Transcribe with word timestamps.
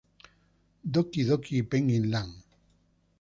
Doki 0.93 1.25
Doki 1.27 1.61
Penguin 1.63 2.09
Land 2.09 2.33